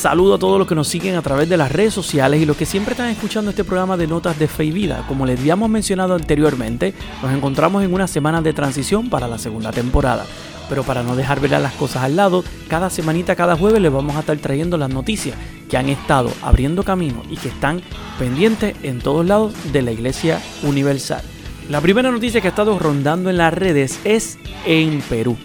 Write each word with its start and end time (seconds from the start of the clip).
Saludo 0.00 0.36
a 0.36 0.38
todos 0.38 0.58
los 0.58 0.66
que 0.66 0.74
nos 0.74 0.88
siguen 0.88 1.16
a 1.16 1.20
través 1.20 1.46
de 1.46 1.58
las 1.58 1.70
redes 1.70 1.92
sociales 1.92 2.40
y 2.40 2.46
los 2.46 2.56
que 2.56 2.64
siempre 2.64 2.92
están 2.92 3.10
escuchando 3.10 3.50
este 3.50 3.64
programa 3.64 3.98
de 3.98 4.06
Notas 4.06 4.38
de 4.38 4.48
Fe 4.48 4.64
y 4.64 4.70
Vida. 4.70 5.04
Como 5.06 5.26
les 5.26 5.38
habíamos 5.38 5.68
mencionado 5.68 6.14
anteriormente, 6.14 6.94
nos 7.22 7.30
encontramos 7.30 7.84
en 7.84 7.92
una 7.92 8.06
semana 8.06 8.40
de 8.40 8.54
transición 8.54 9.10
para 9.10 9.28
la 9.28 9.36
segunda 9.36 9.72
temporada. 9.72 10.24
Pero 10.70 10.84
para 10.84 11.02
no 11.02 11.16
dejar 11.16 11.40
ver 11.40 11.50
las 11.50 11.74
cosas 11.74 12.02
al 12.02 12.16
lado, 12.16 12.42
cada 12.66 12.88
semanita, 12.88 13.36
cada 13.36 13.56
jueves 13.56 13.82
les 13.82 13.92
vamos 13.92 14.16
a 14.16 14.20
estar 14.20 14.38
trayendo 14.38 14.78
las 14.78 14.88
noticias 14.88 15.36
que 15.68 15.76
han 15.76 15.90
estado 15.90 16.30
abriendo 16.40 16.82
camino 16.82 17.22
y 17.28 17.36
que 17.36 17.48
están 17.48 17.82
pendientes 18.18 18.74
en 18.82 19.00
todos 19.00 19.26
lados 19.26 19.52
de 19.70 19.82
la 19.82 19.92
Iglesia 19.92 20.40
Universal. 20.62 21.20
La 21.68 21.82
primera 21.82 22.10
noticia 22.10 22.40
que 22.40 22.48
ha 22.48 22.56
estado 22.56 22.78
rondando 22.78 23.28
en 23.28 23.36
las 23.36 23.52
redes 23.52 24.00
es 24.04 24.38
en 24.64 25.02
Perú, 25.10 25.36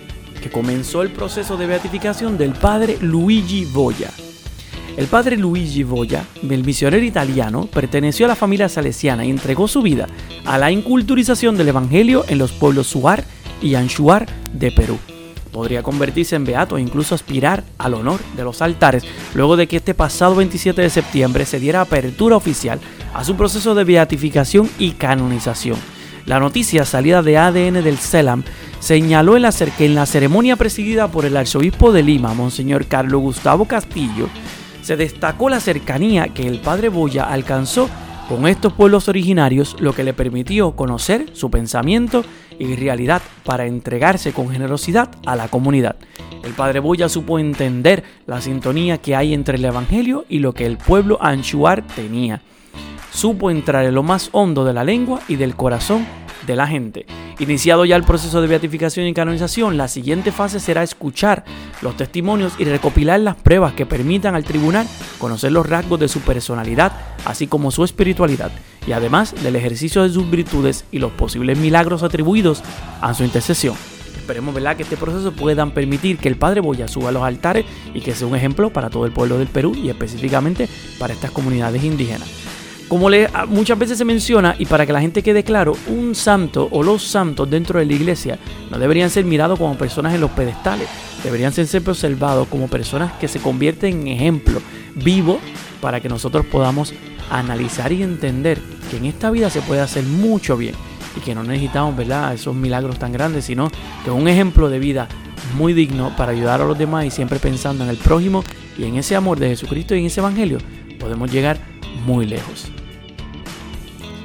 que 0.41 0.49
comenzó 0.49 1.01
el 1.01 1.09
proceso 1.11 1.57
de 1.57 1.67
beatificación 1.67 2.37
del 2.37 2.53
padre 2.53 2.97
Luigi 3.01 3.65
Boya. 3.65 4.11
El 4.97 5.07
padre 5.07 5.35
Luigi 5.35 5.83
Boya, 5.83 6.25
el 6.49 6.63
misionero 6.63 7.03
italiano, 7.03 7.65
perteneció 7.65 8.25
a 8.25 8.29
la 8.29 8.35
familia 8.35 8.69
salesiana 8.69 9.25
y 9.25 9.29
entregó 9.29 9.67
su 9.67 9.81
vida 9.81 10.07
a 10.45 10.57
la 10.57 10.71
inculturización 10.71 11.57
del 11.57 11.67
Evangelio 11.67 12.23
en 12.29 12.37
los 12.37 12.53
pueblos 12.53 12.87
Suar 12.87 13.25
y 13.61 13.75
Anshuar 13.75 14.25
de 14.53 14.71
Perú. 14.71 14.97
Podría 15.51 15.83
convertirse 15.83 16.37
en 16.37 16.45
beato 16.45 16.77
e 16.77 16.81
incluso 16.81 17.13
aspirar 17.13 17.65
al 17.77 17.93
honor 17.93 18.21
de 18.37 18.43
los 18.45 18.61
altares 18.61 19.03
luego 19.33 19.57
de 19.57 19.67
que 19.67 19.77
este 19.77 19.93
pasado 19.93 20.35
27 20.35 20.81
de 20.81 20.89
septiembre 20.89 21.45
se 21.45 21.59
diera 21.59 21.81
apertura 21.81 22.37
oficial 22.37 22.79
a 23.13 23.25
su 23.25 23.35
proceso 23.35 23.75
de 23.75 23.83
beatificación 23.83 24.69
y 24.79 24.91
canonización. 24.91 25.77
La 26.25 26.39
noticia 26.39 26.85
salida 26.85 27.21
de 27.21 27.37
ADN 27.37 27.83
del 27.83 27.97
CELAM 27.97 28.43
señaló 28.79 29.35
en 29.35 29.43
la, 29.43 29.51
que 29.51 29.85
en 29.85 29.95
la 29.95 30.05
ceremonia 30.05 30.55
presidida 30.55 31.09
por 31.09 31.25
el 31.25 31.37
arzobispo 31.37 31.91
de 31.91 32.01
Lima, 32.01 32.33
Monseñor 32.33 32.87
Carlos 32.87 33.21
Gustavo 33.21 33.65
Castillo, 33.65 34.29
se 34.85 34.95
destacó 34.97 35.49
la 35.49 35.59
cercanía 35.59 36.27
que 36.27 36.45
el 36.45 36.59
padre 36.59 36.89
Boya 36.89 37.23
alcanzó 37.23 37.89
con 38.29 38.45
estos 38.45 38.71
pueblos 38.71 39.09
originarios, 39.09 39.75
lo 39.79 39.93
que 39.93 40.03
le 40.03 40.13
permitió 40.13 40.75
conocer 40.75 41.31
su 41.33 41.49
pensamiento 41.49 42.23
y 42.59 42.75
realidad 42.75 43.23
para 43.43 43.65
entregarse 43.65 44.31
con 44.31 44.49
generosidad 44.49 45.09
a 45.25 45.35
la 45.35 45.47
comunidad. 45.47 45.95
El 46.43 46.53
padre 46.53 46.81
Boya 46.81 47.09
supo 47.09 47.39
entender 47.39 48.03
la 48.27 48.41
sintonía 48.41 48.99
que 48.99 49.15
hay 49.15 49.33
entre 49.33 49.57
el 49.57 49.65
Evangelio 49.65 50.25
y 50.29 50.37
lo 50.37 50.53
que 50.53 50.67
el 50.67 50.77
pueblo 50.77 51.17
Anshuar 51.19 51.81
tenía. 51.81 52.43
Supo 53.11 53.49
entrar 53.49 53.85
en 53.85 53.95
lo 53.95 54.03
más 54.03 54.29
hondo 54.33 54.65
de 54.65 54.73
la 54.73 54.83
lengua 54.83 55.19
y 55.27 55.35
del 55.35 55.55
corazón 55.55 56.05
de 56.45 56.55
la 56.55 56.67
gente. 56.67 57.07
Iniciado 57.37 57.83
ya 57.83 57.97
el 57.97 58.03
proceso 58.03 58.41
de 58.41 58.47
beatificación 58.47 59.07
y 59.07 59.13
canonización, 59.13 59.75
la 59.75 59.89
siguiente 59.89 60.31
fase 60.31 60.61
será 60.61 60.83
escuchar 60.83 61.43
los 61.81 61.97
testimonios 61.97 62.53
y 62.57 62.63
recopilar 62.63 63.19
las 63.19 63.35
pruebas 63.35 63.73
que 63.73 63.85
permitan 63.85 64.35
al 64.35 64.45
tribunal 64.45 64.87
conocer 65.19 65.51
los 65.51 65.67
rasgos 65.67 65.99
de 65.99 66.07
su 66.07 66.21
personalidad, 66.21 66.93
así 67.25 67.47
como 67.47 67.71
su 67.71 67.83
espiritualidad, 67.83 68.51
y 68.87 68.93
además 68.93 69.35
del 69.43 69.57
ejercicio 69.57 70.03
de 70.03 70.11
sus 70.11 70.31
virtudes 70.31 70.85
y 70.91 70.99
los 70.99 71.11
posibles 71.11 71.57
milagros 71.57 72.03
atribuidos 72.03 72.63
a 73.01 73.13
su 73.13 73.25
intercesión. 73.25 73.75
Esperemos 74.15 74.55
¿verdad? 74.55 74.77
que 74.77 74.83
este 74.83 74.95
proceso 74.95 75.33
puedan 75.33 75.71
permitir 75.71 76.17
que 76.17 76.29
el 76.29 76.37
Padre 76.37 76.61
Boya 76.61 76.87
suba 76.87 77.09
a 77.09 77.11
los 77.11 77.23
altares 77.23 77.65
y 77.93 77.99
que 77.99 78.15
sea 78.15 78.27
un 78.27 78.35
ejemplo 78.35 78.71
para 78.71 78.89
todo 78.89 79.05
el 79.05 79.11
pueblo 79.11 79.37
del 79.37 79.49
Perú 79.49 79.75
y 79.75 79.89
específicamente 79.89 80.69
para 80.97 81.13
estas 81.13 81.31
comunidades 81.31 81.83
indígenas. 81.83 82.54
Como 82.95 83.09
le, 83.09 83.27
ah, 83.33 83.45
muchas 83.45 83.77
veces 83.77 83.97
se 83.97 84.05
menciona, 84.05 84.55
y 84.57 84.67
para 84.67 84.85
que 84.85 84.93
la 84.93 85.01
gente 85.01 85.21
quede 85.21 85.43
claro, 85.43 85.75
un 85.87 86.15
santo 86.15 86.69
o 86.71 86.81
los 86.81 87.03
santos 87.03 87.49
dentro 87.49 87.77
de 87.77 87.85
la 87.85 87.91
iglesia 87.91 88.39
no 88.71 88.79
deberían 88.79 89.09
ser 89.09 89.25
mirados 89.25 89.59
como 89.59 89.77
personas 89.77 90.13
en 90.13 90.21
los 90.21 90.31
pedestales, 90.31 90.87
deberían 91.21 91.51
ser 91.51 91.67
siempre 91.67 91.91
observados 91.91 92.47
como 92.47 92.69
personas 92.69 93.11
que 93.19 93.27
se 93.27 93.41
convierten 93.41 94.03
en 94.03 94.07
ejemplo 94.07 94.61
vivo 94.93 95.41
para 95.81 95.99
que 95.99 96.07
nosotros 96.07 96.45
podamos 96.45 96.93
analizar 97.29 97.91
y 97.91 98.01
entender 98.01 98.61
que 98.89 98.95
en 98.95 99.03
esta 99.07 99.29
vida 99.29 99.49
se 99.49 99.61
puede 99.61 99.81
hacer 99.81 100.05
mucho 100.05 100.55
bien 100.55 100.75
y 101.17 101.19
que 101.19 101.35
no 101.35 101.43
necesitamos 101.43 101.97
¿verdad? 101.97 102.33
esos 102.33 102.55
milagros 102.55 102.97
tan 102.97 103.11
grandes, 103.11 103.43
sino 103.43 103.69
que 104.05 104.09
un 104.09 104.29
ejemplo 104.29 104.69
de 104.69 104.79
vida 104.79 105.09
muy 105.57 105.73
digno 105.73 106.15
para 106.15 106.31
ayudar 106.31 106.61
a 106.61 106.65
los 106.65 106.77
demás 106.77 107.03
y 107.03 107.11
siempre 107.11 107.39
pensando 107.39 107.83
en 107.83 107.89
el 107.89 107.97
prójimo 107.97 108.41
y 108.77 108.85
en 108.85 108.95
ese 108.95 109.17
amor 109.17 109.37
de 109.37 109.49
Jesucristo 109.49 109.95
y 109.95 109.99
en 109.99 110.05
ese 110.05 110.21
evangelio, 110.21 110.59
podemos 110.97 111.29
llegar 111.29 111.59
muy 112.05 112.25
lejos. 112.25 112.71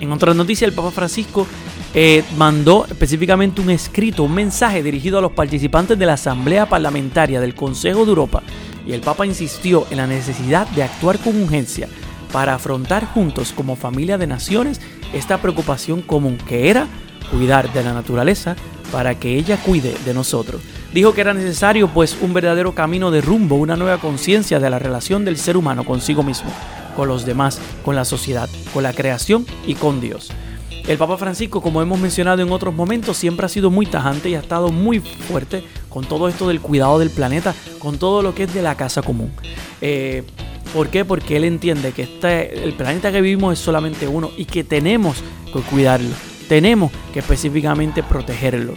En 0.01 0.11
otra 0.13 0.33
noticia, 0.33 0.67
el 0.67 0.73
Papa 0.73 0.91
Francisco 0.91 1.47
eh, 1.93 2.25
mandó 2.37 2.87
específicamente 2.87 3.61
un 3.61 3.69
escrito, 3.69 4.25
un 4.25 4.35
mensaje 4.35 4.83
dirigido 4.83 5.19
a 5.19 5.21
los 5.21 5.33
participantes 5.33 5.99
de 5.99 6.07
la 6.07 6.15
Asamblea 6.15 6.67
Parlamentaria 6.67 7.39
del 7.41 7.55
Consejo 7.55 8.05
de 8.05 8.09
Europa 8.09 8.43
y 8.87 8.93
el 8.93 9.03
Papa 9.03 9.27
insistió 9.27 9.87
en 9.91 9.99
la 9.99 10.07
necesidad 10.07 10.67
de 10.69 10.85
actuar 10.85 11.19
con 11.19 11.41
urgencia 11.41 11.87
para 12.33 12.55
afrontar 12.55 13.05
juntos 13.05 13.53
como 13.53 13.77
familia 13.77 14.17
de 14.17 14.27
naciones 14.27 14.81
esta 15.13 15.39
preocupación 15.39 16.01
común 16.01 16.39
que 16.49 16.71
era 16.71 16.87
cuidar 17.31 17.71
de 17.73 17.83
la 17.85 17.93
naturaleza 17.93 18.57
para 18.91 19.17
que 19.17 19.37
ella 19.37 19.59
cuide 19.59 19.95
de 20.05 20.15
nosotros. 20.15 20.63
Dijo 20.95 21.13
que 21.13 21.21
era 21.21 21.35
necesario 21.35 21.89
pues 21.89 22.17
un 22.21 22.33
verdadero 22.33 22.75
camino 22.75 23.11
de 23.11 23.21
rumbo, 23.21 23.57
una 23.57 23.77
nueva 23.77 23.99
conciencia 23.99 24.59
de 24.59 24.71
la 24.71 24.79
relación 24.79 25.25
del 25.25 25.37
ser 25.37 25.57
humano 25.57 25.85
consigo 25.85 26.23
mismo 26.23 26.51
con 27.01 27.09
los 27.09 27.25
demás, 27.25 27.59
con 27.83 27.97
la 27.97 28.05
sociedad, 28.05 28.47
con 28.75 28.83
la 28.83 28.93
creación 28.93 29.47
y 29.67 29.73
con 29.73 30.03
Dios. 30.03 30.29
El 30.87 30.99
Papa 30.99 31.17
Francisco, 31.17 31.63
como 31.63 31.81
hemos 31.81 31.99
mencionado 31.99 32.43
en 32.43 32.53
otros 32.53 32.75
momentos, 32.75 33.17
siempre 33.17 33.47
ha 33.47 33.49
sido 33.49 33.71
muy 33.71 33.87
tajante 33.87 34.29
y 34.29 34.35
ha 34.35 34.41
estado 34.41 34.69
muy 34.69 35.01
fuerte 35.01 35.65
con 35.89 36.05
todo 36.05 36.29
esto 36.29 36.47
del 36.47 36.61
cuidado 36.61 36.99
del 36.99 37.09
planeta, 37.09 37.55
con 37.79 37.97
todo 37.97 38.21
lo 38.21 38.35
que 38.35 38.43
es 38.43 38.53
de 38.53 38.61
la 38.61 38.75
casa 38.75 39.01
común. 39.01 39.33
Eh, 39.81 40.25
¿Por 40.75 40.89
qué? 40.91 41.07
Porque 41.07 41.39
él 41.39 41.45
entiende 41.45 41.93
que 41.93 42.03
este, 42.03 42.65
el 42.65 42.75
planeta 42.75 43.11
que 43.11 43.23
vivimos 43.23 43.55
es 43.55 43.61
solamente 43.61 44.07
uno 44.07 44.31
y 44.37 44.45
que 44.45 44.63
tenemos 44.63 45.17
que 45.55 45.61
cuidarlo, 45.61 46.15
tenemos 46.51 46.93
que 47.15 47.21
específicamente 47.21 48.03
protegerlo. 48.03 48.75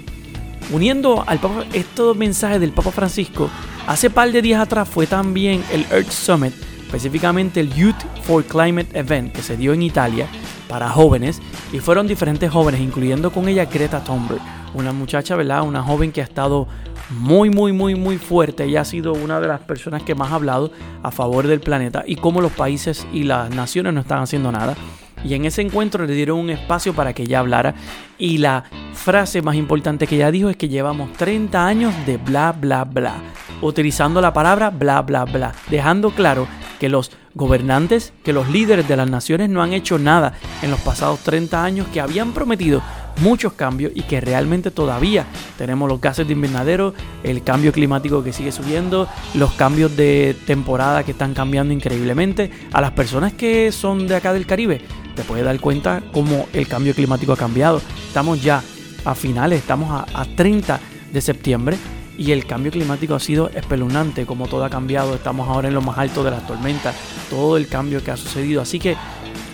Uniendo 0.72 1.26
al 1.28 1.40
Papa, 1.40 1.66
estos 1.74 2.16
mensajes 2.16 2.62
del 2.62 2.72
Papa 2.72 2.92
Francisco, 2.92 3.50
hace 3.86 4.10
par 4.10 4.32
de 4.32 4.42
días 4.42 4.62
atrás 4.62 4.88
fue 4.88 5.08
también 5.08 5.62
el 5.74 5.86
Earth 5.92 6.10
Summit 6.10 6.54
específicamente 6.94 7.60
el 7.60 7.74
Youth 7.74 7.96
for 8.22 8.44
Climate 8.44 8.88
Event 8.94 9.34
que 9.34 9.42
se 9.42 9.58
dio 9.58 9.74
en 9.74 9.82
Italia 9.82 10.28
para 10.70 10.90
jóvenes 10.90 11.42
y 11.72 11.80
fueron 11.80 12.06
diferentes 12.06 12.52
jóvenes, 12.52 12.82
incluyendo 12.82 13.32
con 13.32 13.48
ella 13.48 13.66
Greta 13.66 14.04
Thunberg, 14.04 14.40
una 14.76 14.92
muchacha, 14.92 15.36
¿verdad? 15.36 15.64
Una 15.64 15.82
joven 15.82 16.12
que 16.12 16.22
ha 16.22 16.24
estado 16.24 16.68
muy, 17.10 17.50
muy, 17.50 17.72
muy, 17.72 17.96
muy 17.96 18.20
fuerte. 18.20 18.66
Ella 18.66 18.82
ha 18.82 18.86
sido 18.86 19.14
una 19.14 19.40
de 19.40 19.48
las 19.48 19.62
personas 19.62 20.04
que 20.04 20.14
más 20.14 20.32
ha 20.32 20.36
hablado 20.36 20.72
a 21.02 21.10
favor 21.10 21.48
del 21.48 21.62
planeta 21.62 22.04
y 22.06 22.16
cómo 22.16 22.42
los 22.42 22.52
países 22.52 23.08
y 23.12 23.24
las 23.24 23.50
naciones 23.50 23.92
no 23.92 24.02
están 24.02 24.22
haciendo 24.22 24.52
nada. 24.52 24.76
Y 25.24 25.34
en 25.34 25.46
ese 25.46 25.64
encuentro 25.64 26.06
le 26.06 26.14
dieron 26.14 26.38
un 26.38 26.52
espacio 26.52 26.94
para 26.94 27.14
que 27.14 27.24
ella 27.24 27.40
hablara. 27.40 27.74
Y 28.20 28.38
la 28.38 28.66
frase 28.94 29.42
más 29.42 29.56
importante 29.56 30.06
que 30.06 30.18
ella 30.18 30.30
dijo 30.30 30.50
es 30.50 30.58
que 30.58 30.70
llevamos 30.70 31.12
30 31.14 31.66
años 31.66 31.94
de 32.06 32.18
bla, 32.18 32.52
bla, 32.52 32.84
bla. 32.84 33.16
Utilizando 33.62 34.22
la 34.22 34.32
palabra 34.32 34.70
bla, 34.70 35.02
bla, 35.02 35.26
bla. 35.26 35.54
Dejando 35.70 36.12
claro 36.12 36.46
que 36.80 36.90
los 36.90 37.12
gobernantes, 37.36 38.14
que 38.24 38.34
los 38.34 38.50
líderes 38.50 38.88
de 38.88 38.98
las 38.98 39.10
naciones 39.10 39.50
no 39.50 39.62
han 39.62 39.74
hecho 39.74 39.98
nada 40.00 40.34
en 40.62 40.72
los 40.72 40.80
pasados 40.82 41.20
30 41.22 41.64
años 41.64 41.88
que 41.94 42.02
habían 42.02 42.32
prometido 42.32 42.82
muchos 43.22 43.54
cambios 43.54 43.92
y 43.96 44.02
que 44.04 44.22
realmente 44.22 44.72
todavía 44.72 45.26
tenemos 45.58 45.88
los 45.88 46.02
gases 46.02 46.28
de 46.28 46.34
invernadero, 46.34 46.94
el 47.24 47.44
cambio 47.44 47.72
climático 47.72 48.24
que 48.24 48.34
sigue 48.34 48.52
subiendo, 48.52 49.08
los 49.36 49.52
cambios 49.54 49.96
de 49.96 50.36
temporada 50.46 51.04
que 51.04 51.12
están 51.12 51.34
cambiando 51.34 51.74
increíblemente. 51.74 52.52
A 52.72 52.82
las 52.82 52.92
personas 52.92 53.34
que 53.34 53.72
son 53.72 54.08
de 54.08 54.16
acá 54.16 54.34
del 54.34 54.46
Caribe, 54.46 54.82
te 55.16 55.24
puedes 55.24 55.46
dar 55.46 55.60
cuenta 55.60 56.02
cómo 56.12 56.48
el 56.54 56.68
cambio 56.68 56.94
climático 56.94 57.34
ha 57.34 57.38
cambiado. 57.38 57.82
Estamos 58.08 58.42
ya 58.42 58.64
a 59.06 59.16
finales, 59.16 59.60
estamos 59.60 59.92
a, 59.92 60.22
a 60.22 60.26
30 60.26 60.80
de 61.12 61.22
septiembre 61.22 61.78
y 62.18 62.32
el 62.32 62.46
cambio 62.46 62.72
climático 62.72 63.16
ha 63.16 63.20
sido 63.20 63.50
espeluznante, 63.50 64.26
como 64.26 64.48
todo 64.48 64.64
ha 64.66 64.70
cambiado, 64.70 65.16
estamos 65.16 65.48
ahora 65.48 65.68
en 65.68 65.74
lo 65.74 65.82
más 65.82 65.98
alto 65.98 66.24
de 66.24 66.32
las 66.32 66.46
tormentas, 66.46 66.96
todo 67.30 67.58
el 67.58 67.68
cambio 67.68 68.04
que 68.04 68.12
ha 68.12 68.18
sucedido, 68.18 68.62
así 68.62 68.80
que 68.80 68.96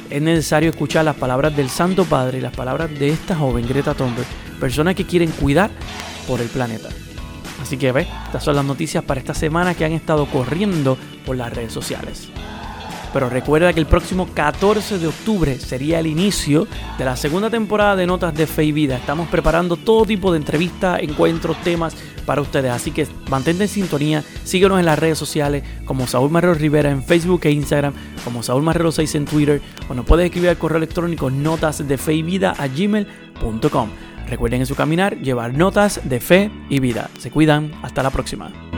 es 0.10 0.22
necesario 0.22 0.72
escuchar 0.72 1.06
las 1.06 1.16
palabras 1.16 1.56
del 1.56 1.70
Santo 1.70 2.04
Padre 2.06 2.40
y 2.40 2.42
las 2.42 2.56
palabras 2.56 2.90
de 2.98 3.10
esta 3.10 3.36
joven 3.36 3.68
Greta 3.68 3.94
Thunberg, 3.94 4.28
personas 4.60 4.96
que 4.96 5.06
quieren 5.06 5.30
cuidar 5.32 5.70
por 6.28 6.42
el 6.42 6.48
planeta. 6.48 6.90
Así 7.62 7.78
que 7.78 7.92
ve, 7.92 8.08
estas 8.26 8.44
son 8.44 8.56
las 8.56 8.66
noticias 8.66 9.04
para 9.04 9.20
esta 9.20 9.34
semana 9.34 9.76
que 9.76 9.86
han 9.86 9.92
estado 9.92 10.26
corriendo 10.26 10.98
por 11.26 11.36
las 11.36 11.54
redes 11.54 11.74
sociales. 11.74 12.30
Pero 13.14 13.30
recuerda 13.30 13.74
que 13.74 13.80
el 13.80 13.86
próximo 13.86 14.28
14 14.34 15.00
de 15.00 15.08
octubre 15.08 15.60
sería 15.60 16.00
el 16.00 16.08
inicio 16.08 16.68
de 16.98 17.06
la 17.06 17.16
segunda 17.16 17.50
temporada 17.50 17.96
de 17.96 18.06
Notas 18.06 18.34
de 18.36 18.46
Fe 18.46 18.66
y 18.66 18.72
Vida. 18.72 18.98
Estamos 18.98 19.28
preparando 19.30 19.78
todo 19.78 20.06
tipo 20.06 20.32
de 20.32 20.38
entrevistas, 20.38 21.02
encuentros, 21.02 21.58
temas 21.64 21.96
para 22.26 22.42
ustedes. 22.42 22.72
Así 22.72 22.92
que 22.92 23.08
mantente 23.30 23.64
en 23.64 23.70
sintonía, 23.70 24.24
síguenos 24.44 24.80
en 24.80 24.86
las 24.86 25.00
redes 25.00 25.18
sociales 25.18 25.64
como 25.86 26.06
Saúl 26.06 26.30
Marrero 26.30 26.54
Rivera 26.54 26.92
en 26.92 27.04
Facebook 27.04 27.42
e 27.46 27.52
Instagram, 27.52 27.94
como 28.24 28.44
Saúl 28.44 28.62
Marrero 28.62 28.92
6 28.92 29.16
en 29.16 29.26
Twitter, 29.26 29.62
o 29.90 29.96
nos 29.96 30.06
puedes 30.06 30.26
escribir 30.26 30.50
al 30.50 30.58
correo 30.58 30.78
electrónico 30.78 31.32
notas 31.32 31.88
de 31.88 31.98
fe 31.98 32.14
y 32.14 32.22
vida 32.22 32.54
a 32.58 32.68
gmail.com. 32.68 33.90
Recuerden 34.28 34.62
en 34.62 34.68
su 34.68 34.76
caminar 34.76 35.18
llevar 35.18 35.56
notas 35.56 36.02
de 36.04 36.20
fe 36.20 36.52
y 36.70 36.80
vida. 36.80 37.10
Se 37.18 37.32
cuidan, 37.32 37.72
hasta 37.82 38.04
la 38.04 38.12
próxima. 38.12 38.69